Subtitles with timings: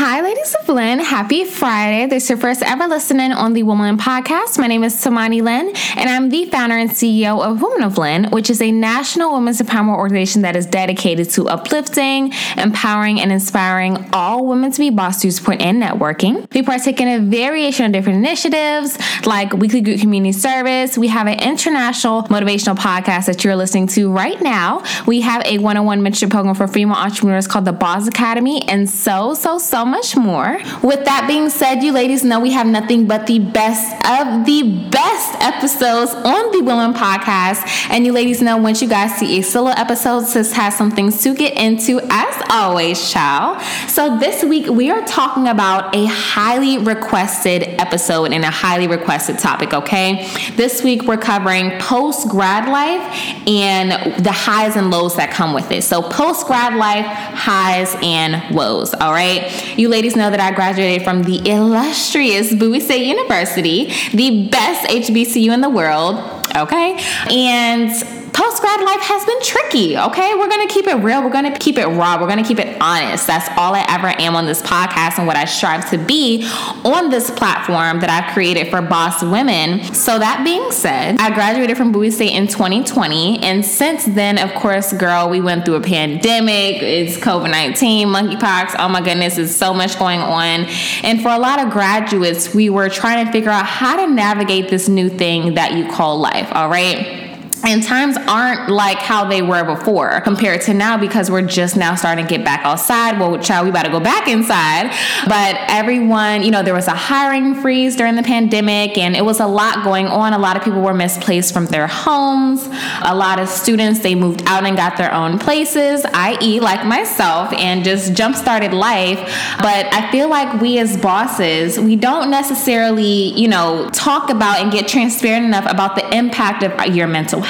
[0.00, 2.06] ladies of Lynn, happy Friday.
[2.06, 4.58] This is your first ever listening on the Woman Podcast.
[4.58, 8.30] My name is Tamani Lynn, and I'm the founder and CEO of Women of Lynn,
[8.30, 14.08] which is a national women's empowerment organization that is dedicated to uplifting, empowering, and inspiring
[14.14, 16.50] all women to be boss support and networking.
[16.54, 20.96] We partake in a variation of different initiatives like weekly group community service.
[20.96, 24.82] We have an international motivational podcast that you're listening to right now.
[25.06, 29.34] We have a one-on-one mentorship program for female entrepreneurs called the Boss Academy, and so,
[29.34, 30.58] so, so much more.
[30.82, 34.88] With that being said, you ladies know we have nothing but the best of the
[34.90, 37.90] best episodes on the Women Podcast.
[37.90, 41.22] And you ladies know once you guys see a solo episode, sis has some things
[41.22, 43.60] to get into as always, child.
[43.88, 49.38] So this week we are talking about a highly requested episode and a highly requested
[49.38, 50.28] topic, okay?
[50.56, 53.90] This week we're covering post grad life and
[54.24, 55.82] the highs and lows that come with it.
[55.82, 59.50] So post grad life, highs and woes, all right?
[59.76, 65.52] You ladies know that I graduated from the illustrious Bowie State University, the best HBCU
[65.52, 66.16] in the world.
[66.56, 66.98] Okay.
[67.30, 67.90] And
[68.32, 70.34] post grad life has been tricky, okay?
[70.34, 73.26] We're gonna keep it real, we're gonna keep it raw, we're gonna keep it honest.
[73.26, 76.44] That's all I ever am on this podcast and what I strive to be
[76.84, 79.82] on this platform that I've created for boss women.
[79.94, 84.52] So, that being said, I graduated from Bowie State in 2020, and since then, of
[84.54, 89.54] course, girl, we went through a pandemic, it's COVID 19, monkeypox, oh my goodness, there's
[89.54, 90.66] so much going on.
[91.02, 94.68] And for a lot of graduates, we were trying to figure out how to navigate
[94.68, 97.29] this new thing that you call life, all right?
[97.64, 101.94] And times aren't like how they were before compared to now because we're just now
[101.94, 103.18] starting to get back outside.
[103.18, 104.90] Well, child, we about to go back inside.
[105.28, 109.40] But everyone, you know, there was a hiring freeze during the pandemic and it was
[109.40, 110.32] a lot going on.
[110.32, 112.66] A lot of people were misplaced from their homes.
[113.02, 117.52] A lot of students, they moved out and got their own places, i.e., like myself,
[117.52, 119.18] and just jump started life.
[119.58, 124.72] But I feel like we as bosses, we don't necessarily, you know, talk about and
[124.72, 127.49] get transparent enough about the impact of your mental health,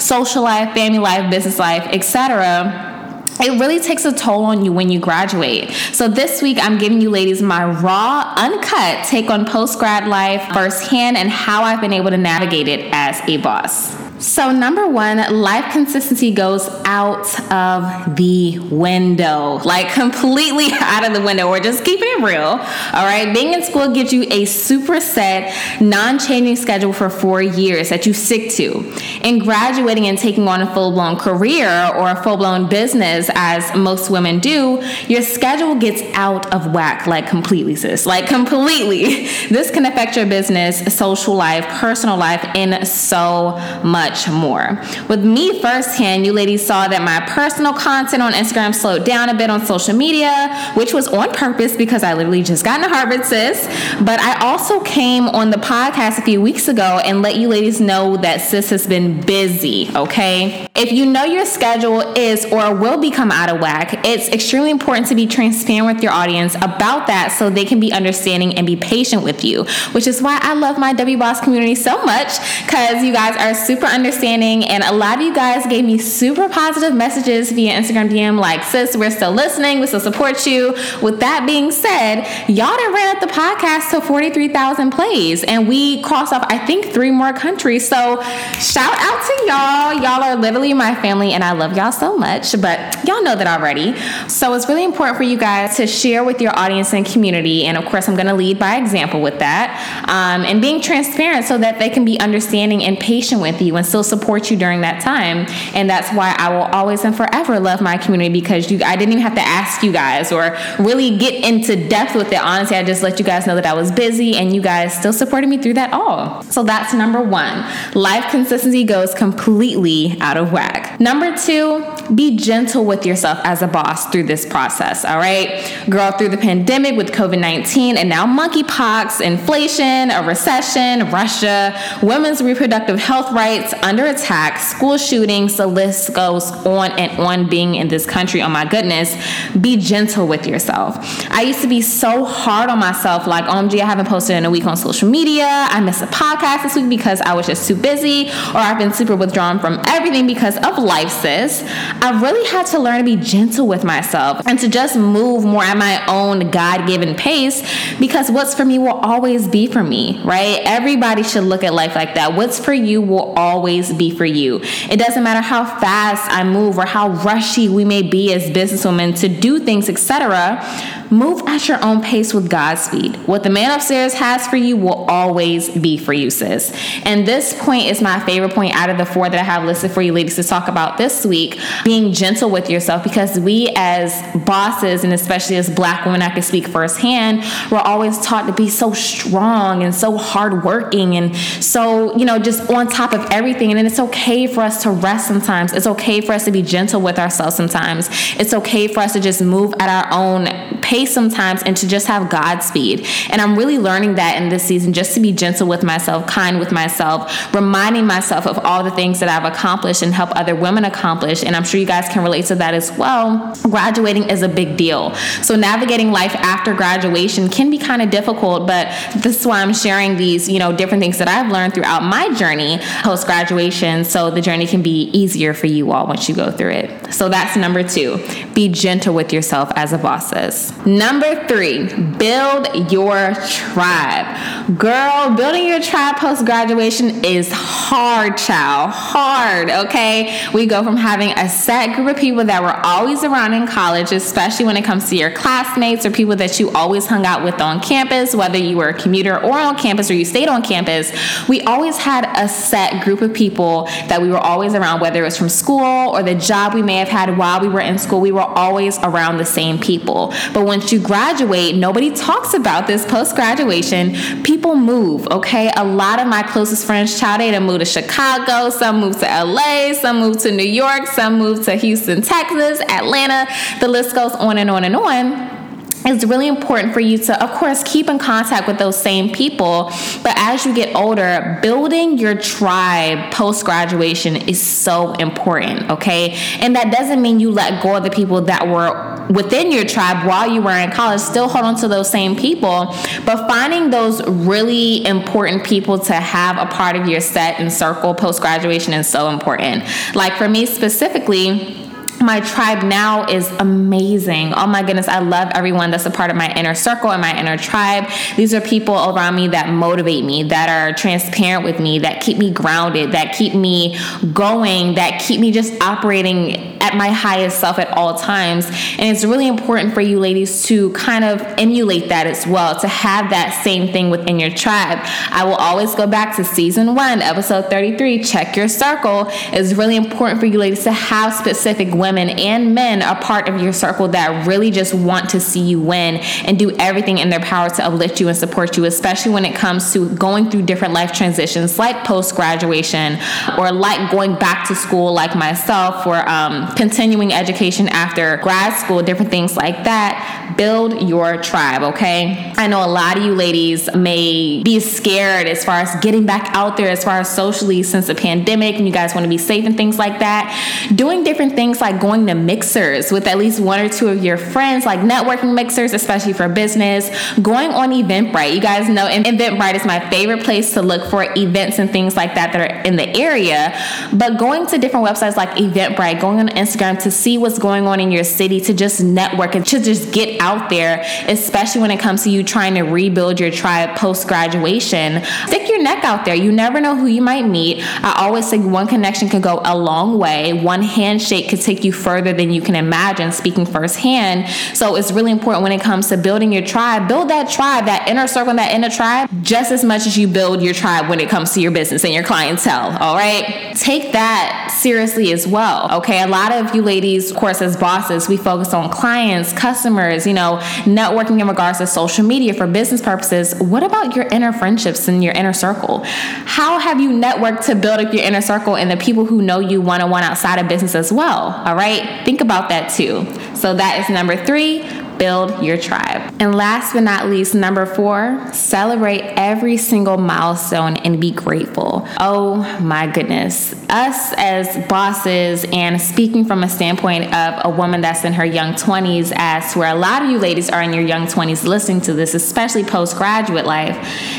[0.00, 2.96] social life, family life, business life, etc
[3.40, 5.70] it really takes a toll on you when you graduate.
[5.92, 10.42] So this week I'm giving you ladies my raw, uncut take on post grad life
[10.52, 14.07] firsthand and how I've been able to navigate it as a boss.
[14.20, 21.22] So, number one, life consistency goes out of the window, like completely out of the
[21.22, 21.48] window.
[21.48, 22.42] We're just keeping it real.
[22.42, 22.58] All
[22.92, 23.32] right.
[23.32, 28.06] Being in school gives you a super set, non changing schedule for four years that
[28.06, 28.92] you stick to.
[29.22, 33.72] And graduating and taking on a full blown career or a full blown business, as
[33.76, 38.04] most women do, your schedule gets out of whack, like completely, sis.
[38.04, 39.28] Like completely.
[39.48, 44.80] This can affect your business, social life, personal life, in so much much more.
[45.08, 49.34] With me firsthand, you ladies saw that my personal content on Instagram slowed down a
[49.34, 53.24] bit on social media, which was on purpose because I literally just got into Harvard,
[53.24, 53.66] sis.
[54.02, 57.80] But I also came on the podcast a few weeks ago and let you ladies
[57.80, 60.67] know that sis has been busy, okay?
[60.78, 65.08] If you know your schedule is or will become out of whack, it's extremely important
[65.08, 68.76] to be transparent with your audience about that so they can be understanding and be
[68.76, 73.02] patient with you, which is why I love my W Boss community so much because
[73.02, 74.64] you guys are super understanding.
[74.66, 78.62] And a lot of you guys gave me super positive messages via Instagram DM, like,
[78.62, 80.76] sis, we're still listening, we still support you.
[81.02, 86.00] With that being said, y'all done ran up the podcast to 43,000 plays, and we
[86.02, 87.88] crossed off, I think, three more countries.
[87.88, 88.22] So
[88.60, 90.02] shout out to y'all.
[90.04, 93.46] Y'all are literally my family, and I love y'all so much, but y'all know that
[93.46, 93.98] already.
[94.28, 97.64] So it's really important for you guys to share with your audience and community.
[97.64, 101.46] And of course, I'm going to lead by example with that um, and being transparent
[101.46, 104.80] so that they can be understanding and patient with you and still support you during
[104.82, 105.46] that time.
[105.74, 109.12] And that's why I will always and forever love my community because you, I didn't
[109.12, 112.40] even have to ask you guys or really get into depth with it.
[112.40, 115.12] Honestly, I just let you guys know that I was busy and you guys still
[115.12, 116.42] supported me through that all.
[116.42, 117.64] So that's number one.
[117.94, 120.57] Life consistency goes completely out of whack.
[121.00, 121.84] Number two,
[122.14, 125.04] be gentle with yourself as a boss through this process.
[125.04, 125.62] All right.
[125.88, 132.42] Girl, through the pandemic with COVID 19 and now monkeypox, inflation, a recession, Russia, women's
[132.42, 137.88] reproductive health rights, under attack, school shootings, the list goes on and on being in
[137.88, 138.42] this country.
[138.42, 139.14] Oh my goodness.
[139.60, 140.96] Be gentle with yourself.
[141.30, 144.44] I used to be so hard on myself, like, oh, OMG, I haven't posted in
[144.44, 145.46] a week on social media.
[145.46, 148.92] I missed a podcast this week because I was just too busy, or I've been
[148.92, 151.62] super withdrawn from everything because of life, sis.
[151.66, 155.62] I really had to learn to be gentle with myself and to just move more
[155.62, 157.62] at my own God given pace
[157.98, 160.60] because what's for me will always be for me, right?
[160.64, 162.34] Everybody should look at life like that.
[162.34, 164.60] What's for you will always be for you.
[164.90, 169.18] It doesn't matter how fast I move or how rushy we may be as businesswomen
[169.20, 170.64] to do things, etc
[171.10, 173.16] Move at your own pace with God's speed.
[173.26, 176.70] What the man upstairs has for you will always be for you, sis.
[177.04, 179.90] And this point is my favorite point out of the four that I have listed
[179.90, 184.22] for you ladies to talk about this week being gentle with yourself because we as
[184.44, 188.68] bosses and especially as black women, I can speak firsthand, we're always taught to be
[188.68, 193.72] so strong and so hardworking and so, you know, just on top of everything.
[193.72, 195.72] And it's okay for us to rest sometimes.
[195.72, 198.08] It's okay for us to be gentle with ourselves sometimes.
[198.38, 200.46] It's okay for us to just move at our own
[200.82, 203.06] pace sometimes and to just have Godspeed.
[203.30, 206.58] And I'm really learning that in this season just to be gentle with myself, kind
[206.58, 210.84] with myself, reminding myself of all the things that I've accomplished and help other women
[210.84, 211.42] accomplish.
[211.44, 213.54] And I'm sure you guys can relate to that as well.
[213.62, 215.14] Graduating is a big deal.
[215.42, 219.74] So navigating life after graduation can be kind of difficult, but this is why I'm
[219.74, 224.30] sharing these, you know, different things that I've learned throughout my journey post graduation so
[224.30, 227.12] the journey can be easier for you all once you go through it.
[227.12, 228.52] So that's number 2.
[228.54, 230.72] Be gentle with yourself as a boss is.
[230.88, 234.78] Number 3, build your tribe.
[234.78, 238.92] Girl, building your tribe post graduation is hard, child.
[238.92, 240.48] Hard, okay?
[240.54, 244.12] We go from having a set group of people that were always around in college,
[244.12, 247.60] especially when it comes to your classmates or people that you always hung out with
[247.60, 251.12] on campus, whether you were a commuter or on campus or you stayed on campus.
[251.50, 255.24] We always had a set group of people that we were always around, whether it
[255.24, 258.22] was from school or the job we may have had while we were in school.
[258.22, 260.32] We were always around the same people.
[260.54, 264.14] But once you graduate, nobody talks about this post graduation.
[264.44, 265.72] People move, okay?
[265.76, 269.92] A lot of my closest friends, child, they moved to Chicago, some moved to LA,
[269.92, 273.50] some moved to New York, some moved to Houston, Texas, Atlanta.
[273.80, 275.58] The list goes on and on and on
[276.04, 279.90] it's really important for you to, of course, keep in contact with those same people.
[280.22, 286.30] But as you get older, building your tribe post graduation is so important, okay?
[286.60, 290.26] And that doesn't mean you let go of the people that were within your tribe
[290.26, 291.20] while you were in college.
[291.20, 296.56] Still hold on to those same people, but finding those really important people to have
[296.58, 299.84] a part of your set and circle post graduation is so important.
[300.14, 301.88] Like for me specifically,
[302.20, 304.52] my tribe now is amazing.
[304.54, 307.38] Oh my goodness, I love everyone that's a part of my inner circle and my
[307.38, 308.10] inner tribe.
[308.36, 312.38] These are people around me that motivate me, that are transparent with me, that keep
[312.38, 313.96] me grounded, that keep me
[314.32, 318.66] going, that keep me just operating at my highest self at all times.
[318.66, 322.88] And it's really important for you ladies to kind of emulate that as well, to
[322.88, 324.98] have that same thing within your tribe.
[325.30, 329.26] I will always go back to season one, episode 33, check your circle.
[329.52, 333.60] It's really important for you ladies to have specific women and men a part of
[333.60, 337.40] your circle that really just want to see you win and do everything in their
[337.40, 340.94] power to uplift you and support you, especially when it comes to going through different
[340.94, 343.18] life transitions like post graduation
[343.56, 349.02] or like going back to school, like myself, or um, continuing education after grad school,
[349.02, 350.54] different things like that.
[350.56, 352.52] Build your tribe, okay?
[352.56, 356.50] I know a lot of you ladies may be scared as far as getting back
[356.54, 359.38] out there, as far as socially since the pandemic, and you guys want to be
[359.38, 360.90] safe and things like that.
[360.94, 364.36] Doing different things like going to mixers with at least one or two of your
[364.36, 367.08] friends, like networking mixers, especially for business,
[367.38, 368.54] going on Eventbrite.
[368.54, 372.34] You guys know Eventbrite is my favorite place to look for events and things like
[372.34, 373.78] that that are in the area.
[374.12, 377.98] But going to different websites like Eventbrite, going on Instagram to see what's going on
[377.98, 381.98] in your city, to just network and to just get out there, especially when it
[381.98, 385.24] comes to you trying to rebuild your tribe post graduation.
[385.46, 386.34] Stick your neck out there.
[386.34, 387.82] You never know who you might meet.
[388.04, 391.88] I always say one connection can go a long way, one handshake could take you
[391.88, 394.48] you further than you can imagine, speaking firsthand.
[394.76, 398.06] So it's really important when it comes to building your tribe, build that tribe, that
[398.06, 401.28] inner circle, that inner tribe, just as much as you build your tribe when it
[401.28, 402.96] comes to your business and your clientele.
[403.00, 403.74] All right.
[403.74, 405.90] Take that seriously as well.
[405.98, 406.22] Okay.
[406.22, 410.34] A lot of you ladies, of course, as bosses, we focus on clients, customers, you
[410.34, 413.54] know, networking in regards to social media for business purposes.
[413.60, 416.02] What about your inner friendships and your inner circle?
[416.04, 419.60] How have you networked to build up your inner circle and the people who know
[419.60, 421.62] you one on one outside of business as well?
[421.66, 422.24] All right?
[422.24, 423.26] Think about that too.
[423.54, 424.82] So that is number three
[425.18, 426.32] build your tribe.
[426.40, 432.06] And last but not least, number four, celebrate every single milestone and be grateful.
[432.20, 433.74] Oh my goodness.
[433.90, 438.74] Us as bosses, and speaking from a standpoint of a woman that's in her young
[438.74, 442.12] 20s, as where a lot of you ladies are in your young 20s listening to
[442.12, 443.96] this, especially postgraduate life,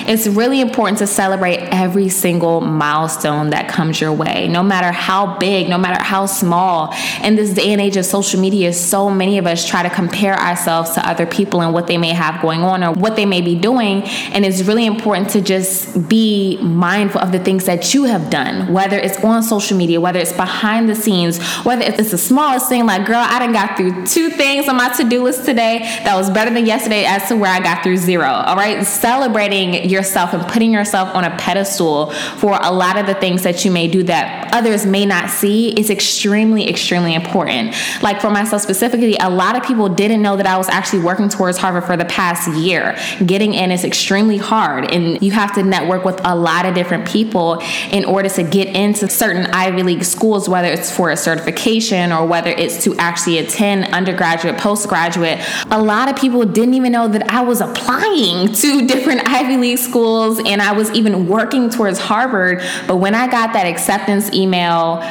[0.07, 5.38] It's really important to celebrate every single milestone that comes your way, no matter how
[5.38, 6.93] big, no matter how small.
[7.24, 10.36] In this day and age of social media, so many of us try to compare
[10.39, 13.41] ourselves to other people and what they may have going on or what they may
[13.41, 14.03] be doing.
[14.33, 18.71] And it's really important to just be mindful of the things that you have done,
[18.71, 22.85] whether it's on social media, whether it's behind the scenes, whether it's the smallest thing
[22.85, 26.15] like, girl, I done got through two things on my to do list today that
[26.15, 28.27] was better than yesterday as to where I got through zero.
[28.27, 28.85] All right.
[28.85, 33.63] Celebrating yourself and putting yourself on a pedestal for a lot of the things that
[33.63, 37.75] you may do that others may not see is extremely, extremely important.
[38.01, 41.30] Like for myself specifically, a lot of people didn't know that I was actually working
[41.30, 42.96] towards Harvard for the past year.
[43.25, 47.08] Getting in is extremely hard, and you have to network with a lot of different
[47.08, 47.62] people
[47.92, 52.25] in order to get into certain Ivy League schools, whether it's for a certification or
[52.25, 55.39] whether it's to actually attend undergraduate, postgraduate.
[55.72, 59.78] A lot of people didn't even know that I was applying to different Ivy League
[59.78, 62.62] schools and I was even working towards Harvard.
[62.88, 65.01] But when I got that acceptance email,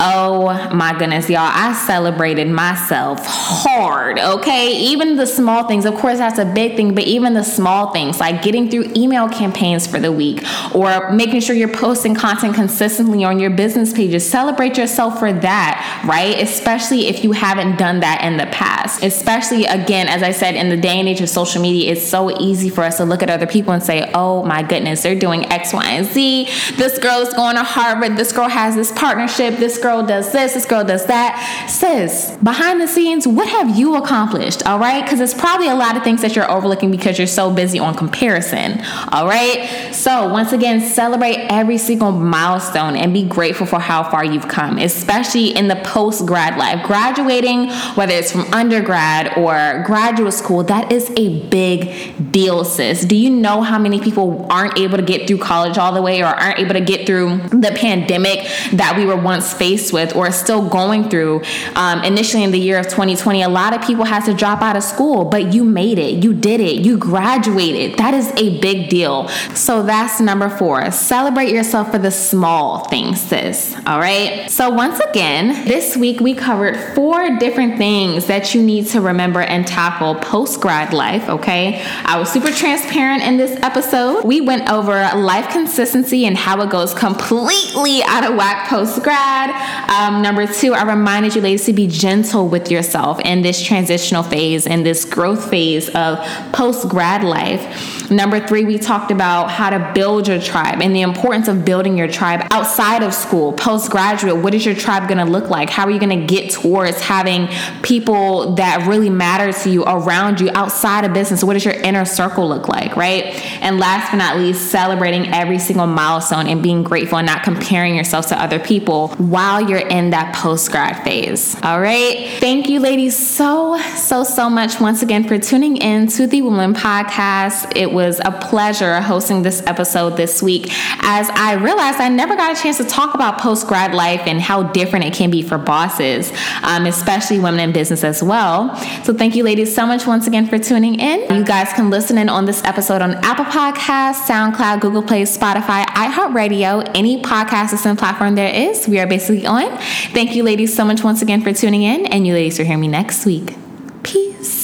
[0.00, 1.50] Oh my goodness, y'all.
[1.52, 4.76] I celebrated myself hard, okay?
[4.76, 8.18] Even the small things, of course, that's a big thing, but even the small things
[8.18, 10.42] like getting through email campaigns for the week
[10.74, 14.28] or making sure you're posting content consistently on your business pages.
[14.28, 16.42] Celebrate yourself for that, right?
[16.42, 19.04] Especially if you haven't done that in the past.
[19.04, 22.36] Especially, again, as I said, in the day and age of social media, it's so
[22.40, 25.44] easy for us to look at other people and say, oh my goodness, they're doing
[25.52, 26.48] X, Y, and Z.
[26.74, 28.16] This girl is going to Harvard.
[28.16, 29.58] This girl has this partnership.
[29.58, 31.66] This girl does this, this girl does that.
[31.68, 34.66] Sis, behind the scenes, what have you accomplished?
[34.66, 35.04] All right?
[35.04, 37.94] Because it's probably a lot of things that you're overlooking because you're so busy on
[37.94, 38.82] comparison.
[39.12, 39.68] All right?
[39.92, 44.78] So, once again, celebrate every single milestone and be grateful for how far you've come,
[44.78, 46.82] especially in the post grad life.
[46.86, 53.04] Graduating, whether it's from undergrad or graduate school, that is a big deal, sis.
[53.04, 56.22] Do you know how many people aren't able to get through college all the way
[56.22, 60.14] or aren't able to get through the pandemic that we were once faced faced with
[60.14, 61.42] or still going through.
[61.74, 64.76] Um, initially in the year of 2020, a lot of people had to drop out
[64.76, 66.22] of school, but you made it.
[66.22, 66.84] You did it.
[66.84, 67.98] You graduated.
[67.98, 69.28] That is a big deal.
[69.54, 70.90] So that's number four.
[70.92, 73.74] Celebrate yourself for the small things, sis.
[73.86, 74.50] All right.
[74.50, 79.40] So once again, this week we covered four different things that you need to remember
[79.40, 81.28] and tackle post grad life.
[81.28, 81.82] Okay.
[82.04, 84.24] I was super transparent in this episode.
[84.24, 89.50] We went over life consistency and how it goes completely out of whack post grad.
[89.90, 94.22] Um, number two, I reminded you, ladies, to be gentle with yourself in this transitional
[94.22, 96.18] phase and this growth phase of
[96.52, 98.10] post grad life.
[98.10, 101.96] Number three, we talked about how to build your tribe and the importance of building
[101.96, 104.36] your tribe outside of school, postgraduate.
[104.36, 105.70] What is your tribe going to look like?
[105.70, 107.48] How are you going to get towards having
[107.82, 111.42] people that really matter to you around you outside of business?
[111.42, 113.24] What does your inner circle look like, right?
[113.62, 117.96] And last but not least, celebrating every single milestone and being grateful and not comparing
[117.96, 119.08] yourself to other people
[119.44, 121.54] while you're in that post grad phase.
[121.62, 122.30] All right.
[122.40, 126.72] Thank you, ladies, so, so, so much once again for tuning in to the Woman
[126.72, 127.70] Podcast.
[127.76, 130.68] It was a pleasure hosting this episode this week
[131.02, 134.40] as I realized I never got a chance to talk about post grad life and
[134.40, 136.32] how different it can be for bosses,
[136.62, 138.74] um, especially women in business as well.
[139.04, 141.34] So, thank you, ladies, so much once again for tuning in.
[141.34, 145.84] You guys can listen in on this episode on Apple Podcasts, SoundCloud, Google Play, Spotify,
[145.84, 148.88] iHeartRadio, any podcast listening platform there is.
[148.88, 149.76] We are basically on.
[150.12, 152.78] Thank you, ladies, so much once again for tuning in, and you ladies will hear
[152.78, 153.56] me next week.
[154.02, 154.63] Peace.